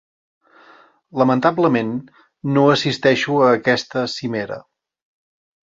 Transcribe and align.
Lamentablement, 1.21 1.91
no 2.57 2.65
assisteixo 2.77 3.39
a 3.45 3.53
aquesta 3.61 4.07
cimera. 4.17 4.61